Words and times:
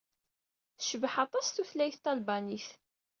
Tecbeḥ 0.77 1.13
aṭas 1.25 1.47
tutlayt 1.49 2.01
talbanit. 2.03 2.67